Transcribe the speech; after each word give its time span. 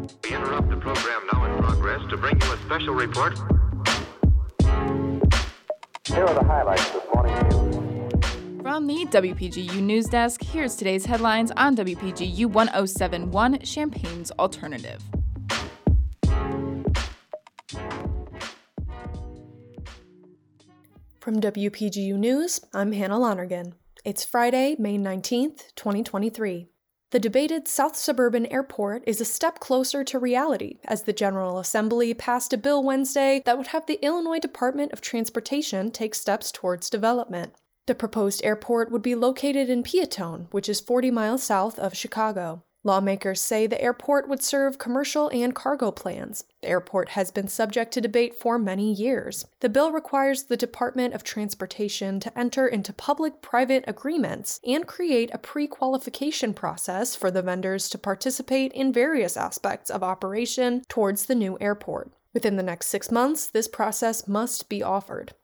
We 0.00 0.34
interrupt 0.34 0.70
the 0.70 0.76
program 0.76 1.26
now 1.30 1.44
in 1.44 1.62
progress 1.62 2.00
to 2.08 2.16
bring 2.16 2.40
you 2.40 2.52
a 2.52 2.56
special 2.64 2.94
report. 2.94 3.38
Here 6.06 6.24
are 6.24 6.34
the 6.34 6.44
highlights 6.44 6.90
this 6.90 7.02
morning's 7.14 7.54
news. 7.54 8.62
From 8.62 8.86
the 8.86 9.04
WPGU 9.10 9.82
News 9.82 10.06
Desk, 10.06 10.42
here's 10.42 10.76
today's 10.76 11.04
headlines 11.04 11.50
on 11.50 11.76
WPGU 11.76 12.46
1071 12.46 13.60
Champaign's 13.60 14.30
Alternative. 14.32 15.02
From 21.20 21.40
WPGU 21.42 22.16
News, 22.16 22.60
I'm 22.72 22.92
Hannah 22.92 23.18
Lonergan. 23.18 23.74
It's 24.02 24.24
Friday, 24.24 24.76
May 24.78 24.96
19th, 24.96 25.74
2023. 25.76 26.68
The 27.10 27.18
debated 27.18 27.66
South 27.66 27.96
Suburban 27.96 28.46
Airport 28.46 29.02
is 29.04 29.20
a 29.20 29.24
step 29.24 29.58
closer 29.58 30.04
to 30.04 30.18
reality 30.20 30.78
as 30.84 31.02
the 31.02 31.12
General 31.12 31.58
Assembly 31.58 32.14
passed 32.14 32.52
a 32.52 32.56
bill 32.56 32.84
Wednesday 32.84 33.42
that 33.46 33.58
would 33.58 33.68
have 33.68 33.86
the 33.86 33.98
Illinois 34.00 34.38
Department 34.38 34.92
of 34.92 35.00
Transportation 35.00 35.90
take 35.90 36.14
steps 36.14 36.52
towards 36.52 36.88
development. 36.88 37.54
The 37.88 37.96
proposed 37.96 38.44
airport 38.44 38.92
would 38.92 39.02
be 39.02 39.16
located 39.16 39.68
in 39.68 39.82
Peotone, 39.82 40.46
which 40.52 40.68
is 40.68 40.80
40 40.80 41.10
miles 41.10 41.42
south 41.42 41.80
of 41.80 41.96
Chicago. 41.96 42.62
Lawmakers 42.82 43.42
say 43.42 43.66
the 43.66 43.80
airport 43.80 44.26
would 44.26 44.42
serve 44.42 44.78
commercial 44.78 45.28
and 45.28 45.54
cargo 45.54 45.90
plans. 45.90 46.44
The 46.62 46.68
airport 46.68 47.10
has 47.10 47.30
been 47.30 47.46
subject 47.46 47.92
to 47.92 48.00
debate 48.00 48.34
for 48.34 48.58
many 48.58 48.90
years. 48.90 49.46
The 49.60 49.68
bill 49.68 49.92
requires 49.92 50.44
the 50.44 50.56
Department 50.56 51.12
of 51.12 51.22
Transportation 51.22 52.20
to 52.20 52.38
enter 52.38 52.66
into 52.66 52.94
public 52.94 53.42
private 53.42 53.84
agreements 53.86 54.60
and 54.66 54.86
create 54.86 55.30
a 55.34 55.38
pre 55.38 55.66
qualification 55.66 56.54
process 56.54 57.14
for 57.14 57.30
the 57.30 57.42
vendors 57.42 57.90
to 57.90 57.98
participate 57.98 58.72
in 58.72 58.94
various 58.94 59.36
aspects 59.36 59.90
of 59.90 60.02
operation 60.02 60.82
towards 60.88 61.26
the 61.26 61.34
new 61.34 61.58
airport. 61.60 62.10
Within 62.32 62.56
the 62.56 62.62
next 62.62 62.86
six 62.86 63.10
months, 63.10 63.46
this 63.46 63.68
process 63.68 64.26
must 64.26 64.70
be 64.70 64.82
offered. 64.82 65.34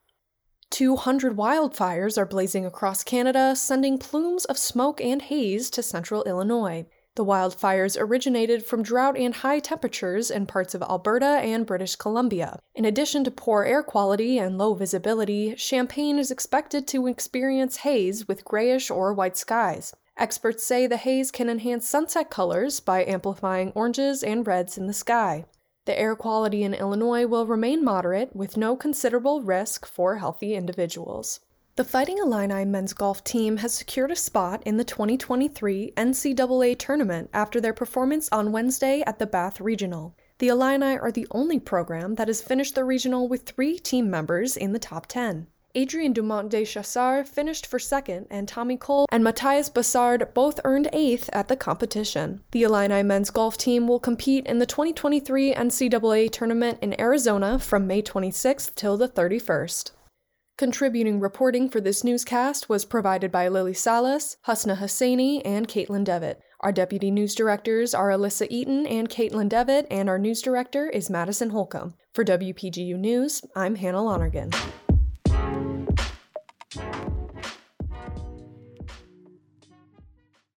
200 0.71 1.37
wildfires 1.37 2.17
are 2.17 2.25
blazing 2.25 2.65
across 2.65 3.03
Canada, 3.03 3.55
sending 3.55 3.97
plumes 3.97 4.43
of 4.45 4.57
smoke 4.57 4.99
and 4.99 5.21
haze 5.21 5.69
to 5.69 5.83
central 5.83 6.23
Illinois. 6.23 6.85
The 7.17 7.25
wildfires 7.25 7.99
originated 7.99 8.63
from 8.63 8.83
drought 8.83 9.17
and 9.17 9.33
high 9.33 9.57
temperatures 9.57 10.29
in 10.29 10.45
parts 10.45 10.75
of 10.75 10.83
Alberta 10.83 11.25
and 11.25 11.65
British 11.65 11.95
Columbia. 11.95 12.59
In 12.75 12.85
addition 12.85 13.23
to 13.23 13.31
poor 13.31 13.63
air 13.63 13.81
quality 13.81 14.37
and 14.37 14.59
low 14.59 14.75
visibility, 14.75 15.55
Champaign 15.55 16.19
is 16.19 16.29
expected 16.29 16.87
to 16.89 17.07
experience 17.07 17.77
haze 17.77 18.27
with 18.27 18.45
grayish 18.45 18.91
or 18.91 19.15
white 19.15 19.35
skies. 19.35 19.95
Experts 20.15 20.63
say 20.63 20.85
the 20.85 20.97
haze 20.97 21.31
can 21.31 21.49
enhance 21.49 21.89
sunset 21.89 22.29
colors 22.29 22.79
by 22.79 23.03
amplifying 23.03 23.71
oranges 23.73 24.21
and 24.21 24.45
reds 24.45 24.77
in 24.77 24.85
the 24.85 24.93
sky. 24.93 25.45
The 25.85 25.99
air 25.99 26.15
quality 26.15 26.61
in 26.61 26.75
Illinois 26.75 27.25
will 27.25 27.47
remain 27.47 27.83
moderate 27.83 28.35
with 28.35 28.57
no 28.57 28.75
considerable 28.75 29.41
risk 29.41 29.87
for 29.87 30.17
healthy 30.17 30.53
individuals. 30.53 31.39
The 31.77 31.83
Fighting 31.83 32.17
Illini 32.17 32.65
men's 32.65 32.93
golf 32.93 33.23
team 33.23 33.57
has 33.57 33.71
secured 33.71 34.09
a 34.09 34.15
spot 34.15 34.63
in 34.65 34.77
the 34.77 34.83
2023 34.83 35.93
NCAA 35.95 36.75
tournament 36.75 37.29
after 37.35 37.61
their 37.61 37.71
performance 37.71 38.27
on 38.31 38.51
Wednesday 38.51 39.03
at 39.05 39.19
the 39.19 39.27
Bath 39.27 39.61
Regional. 39.61 40.15
The 40.39 40.47
Illini 40.47 40.97
are 40.97 41.11
the 41.11 41.27
only 41.29 41.59
program 41.59 42.15
that 42.15 42.29
has 42.29 42.41
finished 42.41 42.73
the 42.73 42.83
regional 42.83 43.27
with 43.27 43.43
three 43.43 43.77
team 43.77 44.09
members 44.09 44.57
in 44.57 44.73
the 44.73 44.79
top 44.79 45.05
10. 45.05 45.45
Adrian 45.75 46.13
Dumont 46.13 46.49
de 46.49 46.63
Chassard 46.63 47.27
finished 47.27 47.67
for 47.67 47.77
second, 47.77 48.25
and 48.31 48.47
Tommy 48.47 48.77
Kuhl 48.77 49.05
and 49.11 49.23
Matthis 49.23 49.71
Besard 49.71 50.33
both 50.33 50.59
earned 50.63 50.89
eighth 50.91 51.29
at 51.31 51.47
the 51.47 51.55
competition. 51.55 52.41
The 52.53 52.63
Illini 52.63 53.03
men's 53.03 53.29
golf 53.29 53.55
team 53.55 53.87
will 53.87 53.99
compete 53.99 54.47
in 54.47 54.57
the 54.57 54.65
2023 54.65 55.53
NCAA 55.53 56.31
tournament 56.31 56.79
in 56.81 56.99
Arizona 56.99 57.59
from 57.59 57.85
May 57.85 58.01
26th 58.01 58.73
till 58.73 58.97
the 58.97 59.07
31st. 59.07 59.91
Contributing 60.57 61.19
reporting 61.19 61.69
for 61.69 61.79
this 61.79 62.03
newscast 62.03 62.67
was 62.67 62.83
provided 62.83 63.31
by 63.31 63.47
Lily 63.47 63.75
Salas, 63.75 64.37
Husna 64.47 64.77
Hussaini, 64.77 65.39
and 65.45 65.67
Caitlin 65.67 66.03
Devitt. 66.03 66.41
Our 66.61 66.71
deputy 66.71 67.11
news 67.11 67.35
directors 67.35 67.93
are 67.93 68.09
Alyssa 68.09 68.47
Eaton 68.49 68.87
and 68.87 69.07
Caitlin 69.07 69.49
Devitt, 69.49 69.85
and 69.91 70.09
our 70.09 70.17
news 70.17 70.41
director 70.41 70.89
is 70.89 71.11
Madison 71.11 71.51
Holcomb. 71.51 71.93
For 72.15 72.25
WPGU 72.25 72.97
News, 72.97 73.43
I'm 73.55 73.75
Hannah 73.75 74.01
Lonergan. 74.01 74.49